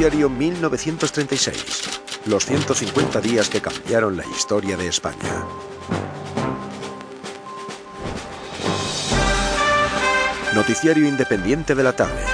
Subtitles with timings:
[0.00, 2.00] Noticiario 1936.
[2.24, 5.44] Los 150 días que cambiaron la historia de España.
[10.54, 12.24] Noticiario independiente de la tarde.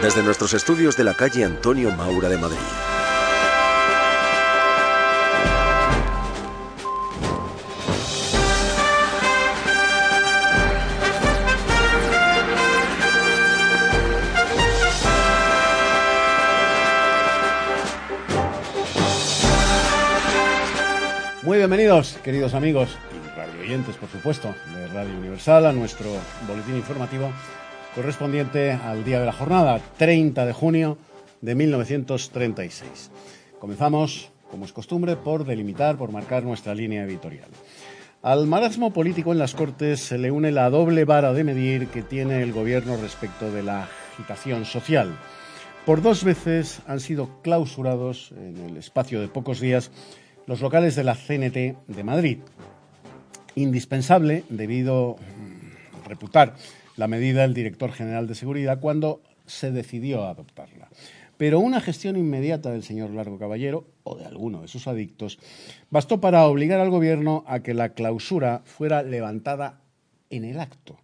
[0.00, 2.91] Desde nuestros estudios de la calle Antonio Maura de Madrid.
[21.62, 26.06] Bienvenidos, queridos amigos y radio oyentes, por supuesto, de Radio Universal, a nuestro
[26.48, 27.30] boletín informativo
[27.94, 30.98] correspondiente al día de la jornada, 30 de junio
[31.40, 33.12] de 1936.
[33.60, 37.48] Comenzamos, como es costumbre, por delimitar, por marcar nuestra línea editorial.
[38.22, 42.02] Al marasmo político en las Cortes se le une la doble vara de medir que
[42.02, 45.16] tiene el gobierno respecto de la agitación social.
[45.86, 49.92] Por dos veces han sido clausurados en el espacio de pocos días
[50.46, 52.38] los locales de la CNT de Madrid.
[53.54, 55.16] Indispensable debido
[56.04, 56.54] a reputar
[56.96, 60.88] la medida del director general de seguridad cuando se decidió adoptarla.
[61.36, 65.38] Pero una gestión inmediata del señor Largo Caballero o de alguno de sus adictos
[65.90, 69.80] bastó para obligar al gobierno a que la clausura fuera levantada
[70.30, 70.98] en el acto.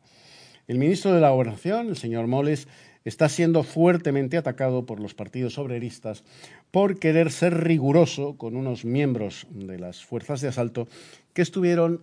[0.69, 2.69] El ministro de la Gobernación, el señor Moles,
[3.09, 6.25] está siendo fuertemente atacado por los partidos obreristas
[6.71, 10.89] por querer ser riguroso con unos miembros de las fuerzas de asalto
[11.33, 12.03] que estuvieron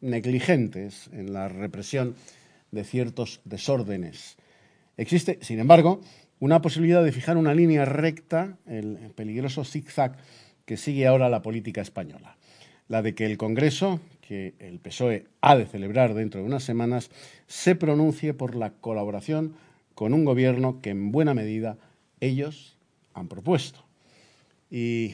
[0.00, 2.16] negligentes en la represión
[2.72, 4.36] de ciertos desórdenes.
[4.96, 6.00] Existe, sin embargo,
[6.40, 10.16] una posibilidad de fijar una línea recta, el peligroso zigzag
[10.64, 12.36] que sigue ahora la política española,
[12.88, 17.10] la de que el Congreso, que el PSOE ha de celebrar dentro de unas semanas,
[17.46, 19.54] se pronuncie por la colaboración
[20.00, 21.76] con un gobierno que en buena medida
[22.20, 22.78] ellos
[23.12, 23.84] han propuesto.
[24.70, 25.12] Y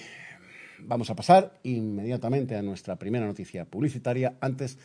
[0.79, 4.79] vamos a pasar inmediatamente a nuestra primera noticia publicitaria antes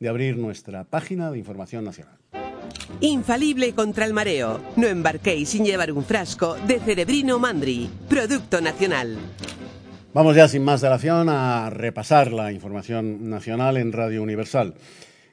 [0.00, 2.18] de abrir nuestra página de información nacional.
[2.98, 4.60] Infalible contra el mareo.
[4.74, 9.16] No embarquéis sin llevar un frasco de Cerebrino Mandri, producto nacional.
[10.12, 14.74] Vamos ya sin más dilación a repasar la información nacional en Radio Universal.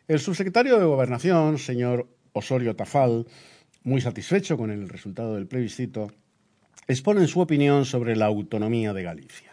[0.08, 3.26] El subsecretario de Gobernación, señor Osorio Tafal,
[3.84, 6.12] muy satisfecho con el resultado del plebiscito,
[6.88, 9.52] exponen su opinión sobre la autonomía de Galicia.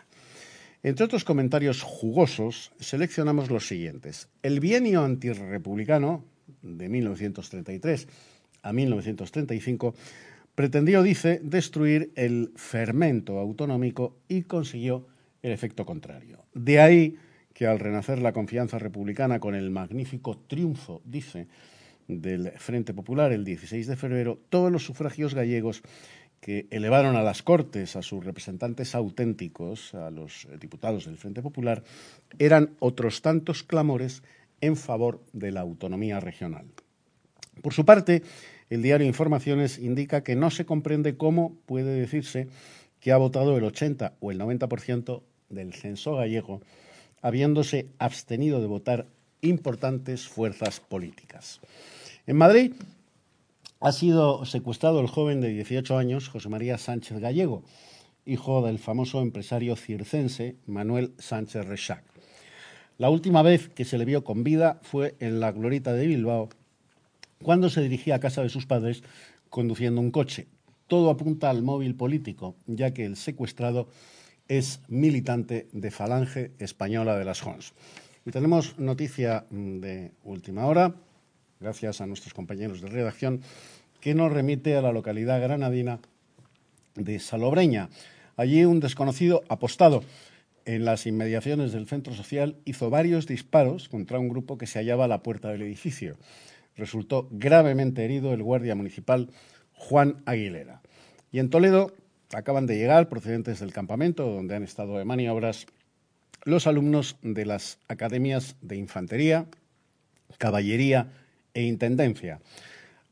[0.82, 4.28] Entre otros comentarios jugosos, seleccionamos los siguientes.
[4.42, 6.24] El bienio antirrepublicano
[6.62, 8.06] de 1933
[8.62, 9.94] a 1935
[10.54, 15.06] pretendió, dice, destruir el fermento autonómico y consiguió
[15.42, 16.44] el efecto contrario.
[16.54, 17.16] De ahí
[17.54, 21.48] que al renacer la confianza republicana con el magnífico triunfo, dice,
[22.08, 25.82] del Frente Popular el 16 de febrero, todos los sufragios gallegos
[26.40, 31.82] que elevaron a las Cortes a sus representantes auténticos, a los diputados del Frente Popular,
[32.38, 34.22] eran otros tantos clamores
[34.60, 36.66] en favor de la autonomía regional.
[37.62, 38.22] Por su parte,
[38.70, 42.48] el diario Informaciones indica que no se comprende cómo puede decirse
[43.00, 46.60] que ha votado el 80 o el 90% del censo gallego,
[47.22, 49.06] habiéndose abstenido de votar
[49.40, 51.60] importantes fuerzas políticas.
[52.28, 52.74] En Madrid
[53.80, 57.62] ha sido secuestrado el joven de 18 años, José María Sánchez Gallego,
[58.26, 62.04] hijo del famoso empresario circense Manuel Sánchez Rechac.
[62.98, 66.50] La última vez que se le vio con vida fue en la glorita de Bilbao,
[67.42, 69.02] cuando se dirigía a casa de sus padres
[69.48, 70.48] conduciendo un coche.
[70.86, 73.88] Todo apunta al móvil político, ya que el secuestrado
[74.48, 77.72] es militante de Falange Española de las Jons.
[78.26, 80.94] Y tenemos noticia de última hora
[81.60, 83.42] gracias a nuestros compañeros de redacción,
[84.00, 86.00] que nos remite a la localidad granadina
[86.94, 87.88] de Salobreña.
[88.36, 90.04] Allí un desconocido apostado
[90.64, 95.06] en las inmediaciones del centro social hizo varios disparos contra un grupo que se hallaba
[95.06, 96.16] a la puerta del edificio.
[96.76, 99.30] Resultó gravemente herido el guardia municipal
[99.72, 100.82] Juan Aguilera.
[101.32, 101.92] Y en Toledo
[102.32, 105.66] acaban de llegar, procedentes del campamento donde han estado de maniobras,
[106.44, 109.46] los alumnos de las academias de infantería,
[110.38, 111.08] caballería
[111.54, 112.40] e Intendencia.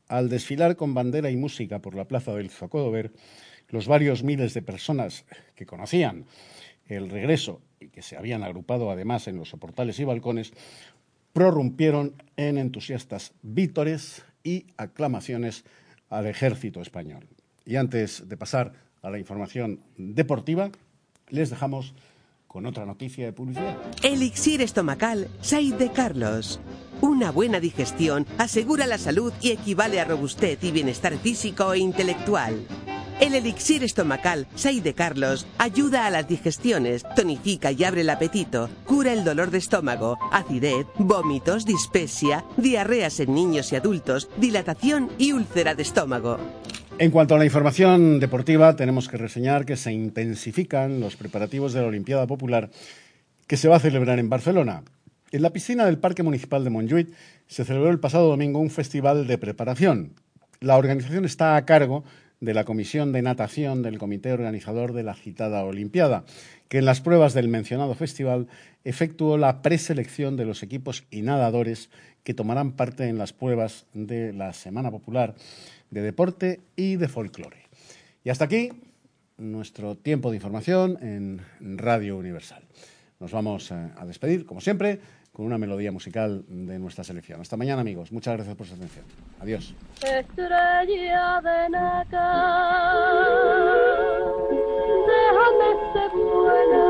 [0.09, 3.13] Al desfilar con bandera y música por la plaza del Zocodover,
[3.69, 5.25] los varios miles de personas
[5.55, 6.27] que conocían
[6.87, 10.53] el regreso y que se habían agrupado además en los soportales y balcones,
[11.33, 15.65] prorrumpieron en entusiastas vítores y aclamaciones
[16.09, 17.27] al ejército español.
[17.65, 18.73] Y antes de pasar
[19.03, 20.71] a la información deportiva,
[21.29, 21.95] les dejamos
[22.47, 23.77] con otra noticia de publicidad.
[24.03, 26.61] Elixir estomacal Said de Carlos.
[27.01, 32.67] Una buena digestión asegura la salud y equivale a robustez y bienestar físico e intelectual.
[33.19, 38.69] El elixir estomacal Sai de Carlos ayuda a las digestiones, tonifica y abre el apetito,
[38.85, 45.33] cura el dolor de estómago, acidez, vómitos, dispepsia, diarreas en niños y adultos, dilatación y
[45.33, 46.39] úlcera de estómago.
[46.99, 51.83] En cuanto a la información deportiva, tenemos que reseñar que se intensifican los preparativos de
[51.83, 52.71] la Olimpiada Popular
[53.47, 54.83] que se va a celebrar en Barcelona.
[55.31, 57.13] En la piscina del Parque Municipal de Montjuïc
[57.49, 60.15] se celebró el pasado domingo un festival de preparación.
[60.61, 62.03] La organización está a cargo
[62.41, 66.25] de la Comisión de Natación del Comité Organizador de la citada Olimpiada,
[66.69, 68.49] que en las pruebas del mencionado festival
[68.85, 71.91] efectuó la preselección de los equipos y nadadores
[72.25, 75.35] que tomarán parte en las pruebas de la Semana Popular
[75.91, 77.63] de Deporte y de Folclore.
[78.25, 78.71] Y hasta aquí
[79.39, 81.41] nuestro tiempo de información en
[81.79, 82.63] Radio Universal.
[83.19, 85.01] Nos vamos eh, a despedir, como siempre,
[85.33, 87.41] con una melodía musical de nuestra selección.
[87.41, 88.11] Hasta mañana, amigos.
[88.13, 89.05] Muchas gracias por su atención.
[89.41, 89.75] Adiós.
[90.03, 91.41] Estrella
[95.07, 96.85] déjame ser buena.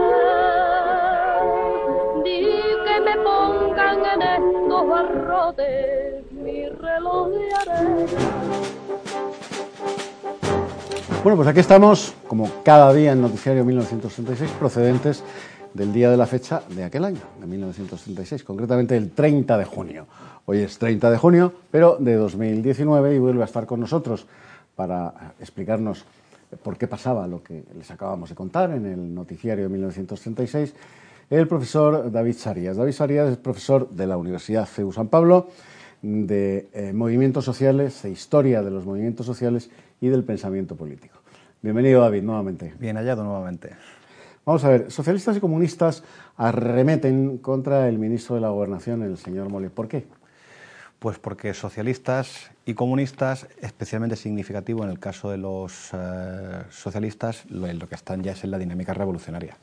[2.85, 8.46] Que me pongan en estos barrotes mi reloj de arena.
[11.27, 15.25] Bueno, pues aquí estamos, como cada día en Noticiario 1966, procedentes
[15.75, 20.07] del día de la fecha de aquel año, de 1936, concretamente el 30 de junio.
[20.45, 24.25] Hoy es 30 de junio, pero de 2019 y vuelve a estar con nosotros
[24.77, 26.05] para explicarnos
[26.63, 30.75] por qué pasaba lo que les acabamos de contar en el noticiario de 1936
[31.29, 32.77] el profesor David Sarías.
[32.77, 35.49] David Sarías es profesor de la Universidad CEU San Pablo
[36.03, 39.71] de eh, movimientos sociales, de historia de los movimientos sociales
[40.01, 41.19] y del pensamiento político.
[41.63, 42.75] Bienvenido, David, nuevamente.
[42.79, 43.71] Bien hallado nuevamente.
[44.45, 46.05] Vamos a ver, socialistas y comunistas
[46.37, 49.71] arremeten contra el ministro de la Gobernación, el señor Mole.
[49.71, 50.07] ¿Por qué?
[51.01, 57.73] Pues porque socialistas y comunistas, especialmente significativo en el caso de los eh, socialistas, lo,
[57.73, 59.57] lo, que están ya es en la dinámica revolucionaria.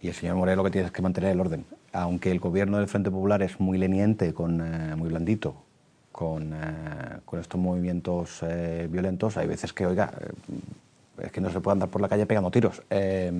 [0.00, 1.64] Y el señor Morel lo que tiene es que mantener el orden.
[1.92, 5.62] Aunque el gobierno del Frente Popular es muy leniente, con, eh, muy blandito,
[6.18, 6.56] con, eh,
[7.24, 10.10] con estos movimientos eh, violentos, hay veces que, oiga,
[11.16, 12.82] es que no se puede andar por la calle pegando tiros.
[12.90, 13.30] Eh,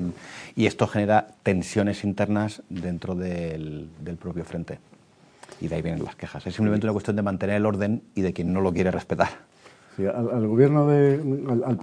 [0.55, 4.79] y esto genera tensiones internas dentro del, del, propio frente.
[5.61, 6.47] Y de ahí vienen las quejas.
[6.47, 9.31] Es simplemente una cuestión de mantener el orden y de quien no lo quiere respetar.
[9.97, 11.15] Sí, al, al, gobierno de.
[11.51, 11.79] Al, al,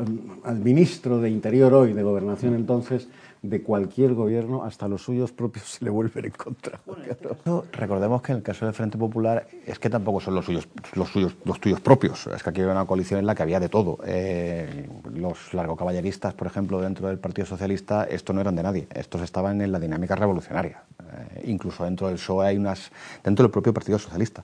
[0.45, 3.09] al, ministro de Interior hoy, de Gobernación entonces,
[3.49, 6.79] de cualquier gobierno, hasta los suyos propios se le vuelven en contra.
[6.85, 10.67] Bueno, recordemos que en el caso del Frente Popular es que tampoco son los suyos,
[10.93, 12.27] los suyos, los tuyos propios.
[12.27, 13.99] Es que aquí había una coalición en la que había de todo.
[14.05, 18.87] Eh, los largocaballeristas, por ejemplo, dentro del Partido Socialista, esto no eran de nadie.
[18.93, 20.83] Estos estaban en la dinámica revolucionaria.
[20.99, 22.91] Eh, incluso dentro del PSOE hay unas,
[23.23, 24.43] dentro del propio Partido Socialista.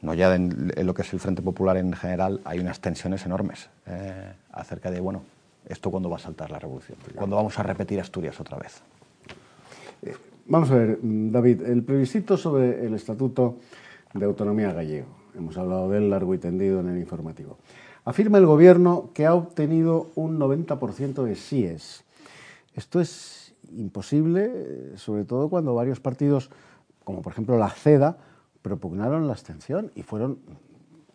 [0.00, 3.26] No ya en, en lo que es el Frente Popular en general, hay unas tensiones
[3.26, 5.22] enormes eh, acerca de, bueno,
[5.68, 6.98] ¿Esto cuándo va a saltar la revolución?
[7.14, 8.80] ¿Cuándo vamos a repetir Asturias otra vez?
[10.02, 10.14] Eh,
[10.46, 13.56] vamos a ver, David, el plebiscito sobre el Estatuto
[14.14, 15.08] de Autonomía Gallego.
[15.36, 17.58] Hemos hablado de él largo y tendido en el informativo.
[18.04, 22.04] Afirma el Gobierno que ha obtenido un 90% de síes.
[22.74, 26.50] Esto es imposible, sobre todo cuando varios partidos,
[27.04, 28.16] como por ejemplo la CEDA,
[28.62, 30.38] propugnaron la abstención y fueron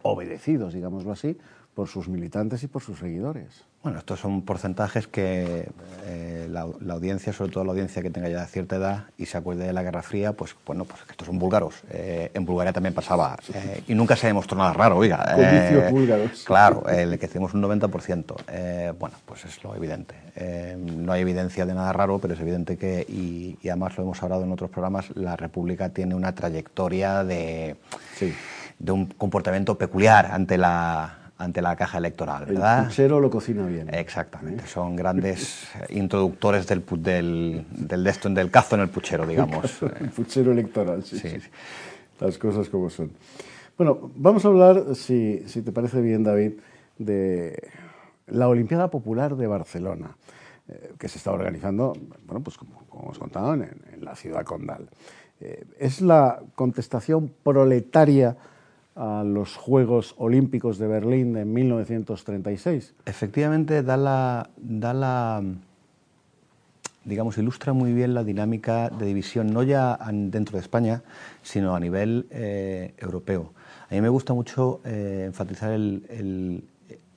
[0.03, 1.37] obedecidos, digámoslo así,
[1.73, 3.65] por sus militantes y por sus seguidores.
[3.81, 5.67] Bueno, estos son porcentajes que
[6.05, 9.37] eh, la, la, audiencia, sobre todo la audiencia que tenga ya cierta edad y se
[9.37, 11.83] acuerde de la Guerra Fría, pues bueno, pues estos son búlgaros.
[11.89, 15.25] Eh, en Bulgaria también pasaba eh, y nunca se demostró nada raro, oiga.
[15.35, 16.43] Comicios búlgaros.
[16.45, 18.95] Claro, el que hicimos un 90%.
[18.97, 20.15] bueno, pues es lo evidente.
[20.77, 24.23] no hay evidencia de nada raro, pero es evidente que, y, y, además lo hemos
[24.23, 27.75] hablado en otros programas, la República tiene una trayectoria de,
[28.15, 28.33] sí.
[28.79, 32.79] de un comportamiento peculiar ante la ante la caja electoral, ¿verdad?
[32.81, 33.93] El puchero lo cocina bien.
[33.93, 34.67] Exactamente, ¿Eh?
[34.67, 39.81] son grandes introductores del, del, del, de del cazo en el puchero, digamos.
[39.99, 41.29] El puchero electoral, sí, sí.
[41.39, 41.49] sí.
[42.19, 43.11] Las cosas como son.
[43.77, 46.53] Bueno, vamos a hablar, si, si te parece bien, David,
[46.97, 47.69] de
[48.27, 50.15] la Olimpiada Popular de Barcelona,
[50.67, 51.93] eh, que se está organizando,
[52.25, 54.87] bueno, pues como, como os contaba, en, en la ciudad condal.
[55.41, 58.37] Eh, es la contestación proletaria
[58.95, 62.93] a los Juegos Olímpicos de Berlín de 1936.
[63.05, 65.43] Efectivamente, da la, da la,
[67.03, 71.03] digamos, ilustra muy bien la dinámica de división, no ya dentro de España,
[71.41, 73.53] sino a nivel eh, europeo.
[73.89, 76.63] A mí me gusta mucho eh, enfatizar el, el,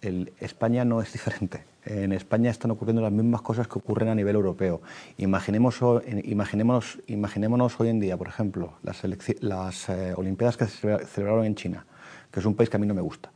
[0.01, 1.65] el, España no es diferente.
[1.87, 4.83] En España están ocurriendo las mismas cosas que ocurren a nivel europeo.
[5.19, 5.81] Imaginemos,
[6.25, 9.03] imaginémonos, imaginémonos hoy en día, por ejemplo, las,
[9.41, 11.87] las eh, Olimpiadas que se celebraron en China,
[12.33, 13.31] que es un país que a mí no me gusta.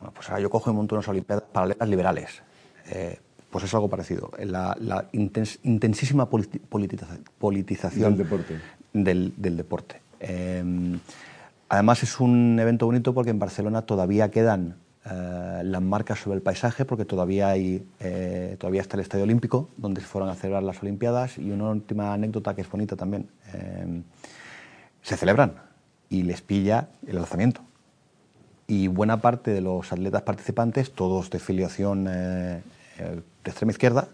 [0.00, 2.42] Bueno, pues ahora yo cojo y monto unas Olimpiadas paralelas liberales.
[2.90, 4.32] Eh, pues es algo parecido.
[4.44, 8.60] La, la intens- intensísima politi- politiza- politización Del deporte.
[8.92, 10.00] del, del deporte.
[10.18, 10.98] Eh,
[11.68, 14.74] además es un evento bonito porque en Barcelona todavía quedan
[15.08, 19.68] eh, las marcas sobre el paisaje porque todavía hay eh, todavía está el Estadio Olímpico
[19.76, 23.28] donde se fueron a celebrar las Olimpiadas y una última anécdota que es bonita también.
[23.54, 24.02] eh,
[25.02, 25.52] se celebran
[26.10, 27.60] y les pilla el alzamiento
[28.66, 32.60] y buena parte de los atletas participantes, todos de filiación eh,
[32.98, 34.08] de extrema izquierda,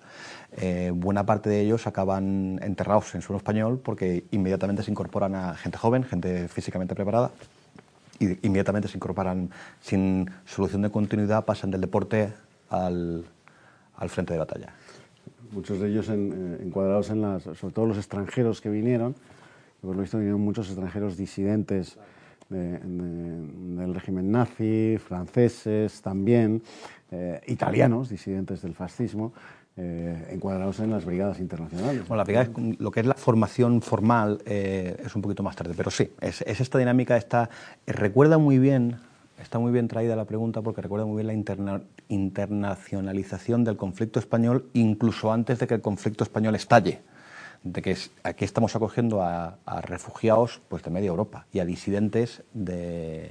[0.93, 5.79] buena parte de ellos acaban enterrados en suelo español porque inmediatamente se incorporan a gente
[5.79, 7.31] joven, gente físicamente preparada,
[8.19, 9.51] y inmediatamente se incorporan
[9.81, 12.33] sin solución de continuidad, pasan del deporte
[12.71, 13.25] al,
[13.97, 14.73] al frente de batalla.
[15.51, 19.15] Muchos de ellos en- eh, encuadrados en las, sobre todo los extranjeros que vinieron,
[19.83, 21.99] por lo visto vinieron muchos extranjeros disidentes
[22.49, 26.63] de- de- del régimen nazi, franceses también,
[27.11, 29.33] eh, italianos disidentes del fascismo,
[29.77, 32.07] eh, encuadrados en las brigadas internacionales.
[32.07, 35.73] Bueno, la brigada lo que es la formación formal eh, es un poquito más tarde,
[35.77, 37.49] pero sí, es, es esta dinámica, está,
[37.87, 38.99] eh, recuerda muy bien,
[39.41, 44.19] está muy bien traída la pregunta porque recuerda muy bien la interna- internacionalización del conflicto
[44.19, 47.01] español incluso antes de que el conflicto español estalle.
[47.65, 53.31] De que aquí estamos acogiendo a, refugiados pues, de media Europa y a disidentes de,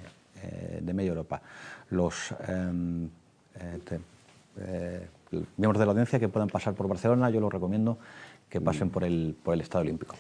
[0.79, 1.41] de media Europa.
[1.89, 3.09] Los em,
[5.57, 7.97] miembros de la audiencia que puedan pasar por Barcelona, yo los recomiendo
[8.49, 10.15] que pasen por el, por el Estado Olímpico.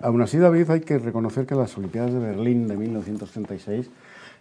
[0.00, 3.90] Aún así, David, hay que reconocer que las Olimpiadas de Berlín de 1936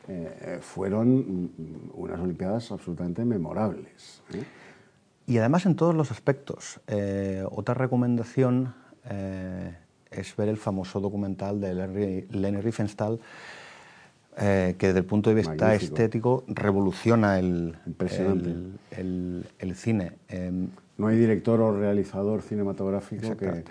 [0.07, 1.49] eh, fueron mm,
[1.93, 4.21] unas Olimpiadas absolutamente memorables.
[4.33, 4.43] ¿eh?
[5.27, 6.79] Y además en todos los aspectos.
[6.87, 8.73] Eh, otra recomendación
[9.09, 9.75] eh,
[10.09, 13.19] es ver el famoso documental de Lenny, Riefenstahl,
[14.37, 15.95] eh, que desde el punto de vista Magnífico.
[15.95, 17.75] estético revoluciona el,
[18.09, 20.13] el, el- el cine.
[20.29, 20.51] Eh,
[20.97, 23.63] No hay director o realizador cinematográfico que,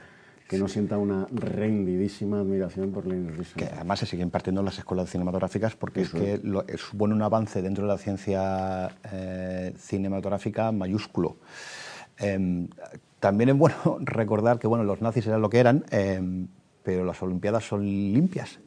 [0.49, 3.69] que no sienta una rendidísima admiración por que Riefenstahl.
[3.75, 7.15] además se sigue impartiendo en las escuelas cinematográficas porque Eso es que lo- eh, supone
[7.15, 11.37] un avance dentro de la ciencia eh, cinematográfica mayúsculo.
[12.19, 12.69] Em,
[13.19, 16.49] también es bueno recordar que bueno, los nazis eran lo que eran, em,
[16.83, 18.59] pero las Olimpiadas son limpias.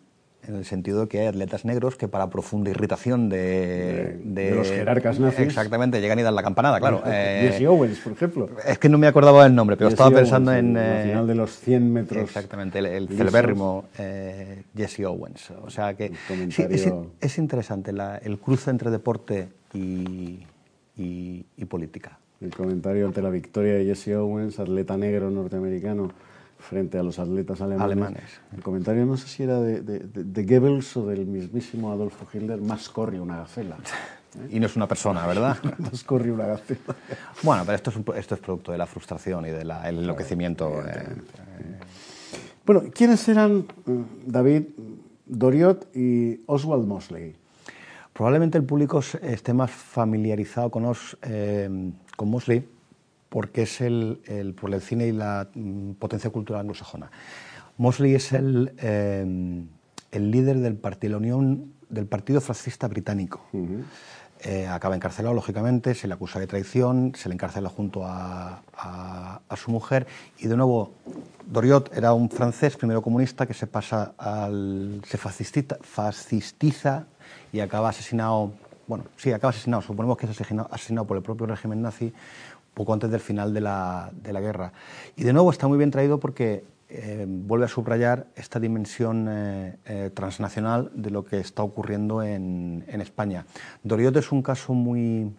[0.46, 4.56] En el sentido de que hay atletas negros que para profunda irritación de, De- de
[4.56, 5.40] los jerarcas nazis.
[5.40, 7.02] Exactamente, llegan y dan la campanada, claro.
[7.06, 8.50] Eh, Jesse Owens, por ejemplo.
[8.68, 10.74] es que no me acordaba del nombre, pero Jesse estaba Owens, pensando en...
[10.74, 12.24] La eh, final de los 100 metros.
[12.24, 15.52] Exactamente, el, el celebérrimo eh, Jesse Owens.
[15.64, 16.12] O sea que
[16.50, 16.66] sí,
[17.22, 20.40] es, interesante la- el cruce entre deporte y,
[20.98, 22.20] y- y política.
[22.42, 26.12] El comentario ante la victoria de Jesse Owens, atleta negro norteamericano,
[26.64, 27.84] frente a los atletas alemanes.
[27.86, 28.24] Alemanes.
[28.56, 32.62] El comentario no sé si era de, de, de- Goebbels o del mismísimo Adolfo Hitler,
[32.62, 33.78] más corre una gacela.
[34.50, 35.58] Y no es una persona, ¿verdad?
[35.78, 36.96] más corre una gacela.
[37.44, 40.82] bueno, pero esto es, un esto es producto de la frustración y del enloquecimiento.
[40.88, 41.06] eh,
[42.66, 44.64] Bueno, ¿quiénes eran eh, David,
[45.28, 47.36] Doriot y Oswald Mosley?
[48.12, 51.70] Probablemente el público esté más familiarizado con, Os- eh,
[52.16, 52.68] con Mosley
[53.34, 57.10] porque es el, el- por el cine y la mm, potencia cultural anglosajona.
[57.78, 59.26] Mosley es el, eh,
[60.12, 63.42] el líder del partido, la Unión del Partido Fascista Británico.
[64.46, 69.40] Eh, acaba encarcelado, lógicamente, se le acusa de traición, se le encarcela junto a, a-
[69.50, 70.06] a su mujer
[70.38, 70.92] y de nuevo
[71.48, 75.02] Doriot era un francés, primero comunista, que se pasa al.
[75.08, 77.06] se fascistita- fascistiza
[77.52, 78.52] y acaba asesinado.
[78.86, 82.12] Bueno, sí, acaba asesinado, suponemos que es asesinado, asesinado por el propio régimen nazi
[82.74, 84.74] poco antes del final de la, de la guerra.
[85.16, 89.78] Y de nuevo está muy bien traído porque eh, vuelve a subrayar esta dimensión eh,
[89.86, 93.46] eh, transnacional de lo que está ocurriendo en, en España.
[93.84, 95.32] Doriot es un caso muy,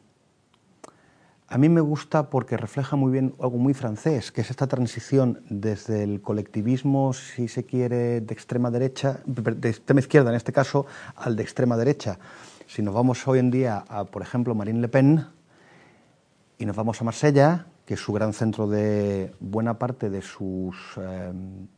[1.47, 5.43] a mí me gusta porque refleja muy bien algo muy francés, que es esta transición
[5.49, 10.87] desde el colectivismo, si se quiere, de extrema derecha, de extrema izquierda en este caso,
[11.15, 12.19] al de extrema derecha.
[12.67, 15.27] Si nos vamos hoy en día a, por ejemplo, Marine Le Pen
[16.59, 20.77] y nos vamos a Marsella, que es su gran centro de buena parte de sus,
[20.97, 21.33] eh,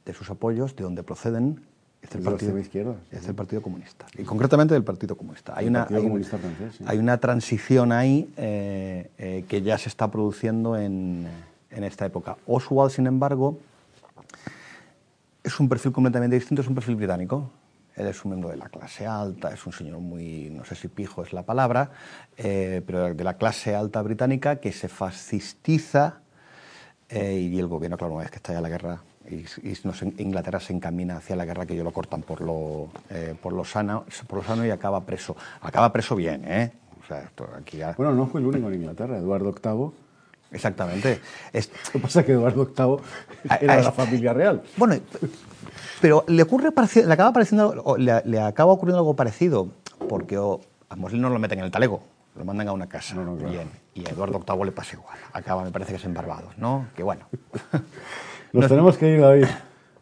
[0.05, 1.63] de sus apoyos, de donde proceden,
[2.03, 2.95] es el partido, izquierda.
[3.11, 4.07] es el Partido Comunista.
[4.17, 5.55] Y concretamente del Partido Comunista.
[5.57, 6.85] Hay El una, Partido hay una- Comunista francés, sí.
[6.87, 11.27] hay una transición ahí eh, eh, que ya se está produciendo en,
[11.71, 12.37] en esta época.
[12.47, 13.59] Oswald, sin embargo,
[15.43, 17.51] es un perfil completamente distinto, es un perfil británico.
[17.97, 20.89] Él es un miembro de la clase alta, es un señor muy, no sé si
[20.89, 21.91] pijo es la palabra,
[22.37, 26.21] eh, pero de la clase alta británica que se fascistiza
[27.09, 29.01] eh, y el gobierno, claro, una vez que está ya la guerra
[29.31, 29.37] y,
[29.69, 32.91] y no sé, Inglaterra se encamina hacia la guerra que ellos lo cortan por lo,
[33.11, 35.35] eh, por lo, sano, por lo sano y acaba preso.
[35.63, 36.73] Acaba preso bien, ¿eh?
[37.03, 37.95] O sea, esto aquí ya...
[37.97, 39.17] Bueno, no fue el único en Inglaterra.
[39.17, 40.07] Eduardo VIII
[40.53, 41.21] Exactamente.
[41.53, 44.63] Es- Lo que pasa es que Eduardo VIII A- era a de la familia real.
[44.77, 44.95] Bueno,
[46.01, 49.69] pero le ocurre le acaba pareciendo, le, le acaba ocurriendo algo parecido,
[50.09, 52.03] porque o, a Mosley no lo meten en el talego,
[52.37, 53.15] lo mandan a una casa.
[53.15, 53.53] No, no, claro.
[53.53, 55.19] Bien, y a Eduardo VIII le pasa igual.
[55.33, 56.87] Acaba, me parece que es en Barbados, ¿no?
[56.95, 57.27] Que bueno.
[58.53, 59.47] Nos tenemos que ir, David.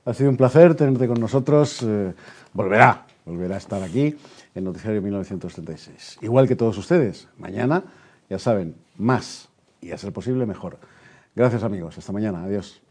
[0.05, 1.83] Ha sido un placer tenerte con nosotros.
[1.83, 2.13] Eh,
[2.53, 4.17] volverá, volverá a estar aquí
[4.55, 6.19] en Noticiario 1936.
[6.21, 7.29] Igual que todos ustedes.
[7.39, 7.83] Mañana,
[8.29, 9.49] ya saben, más
[9.81, 10.79] y a ser posible mejor.
[11.35, 11.99] Gracias amigos.
[11.99, 12.45] Hasta mañana.
[12.45, 12.84] Adiós.